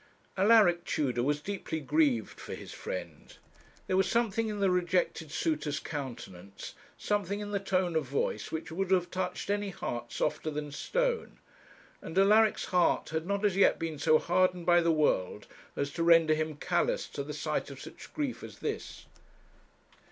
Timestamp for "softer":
10.11-10.49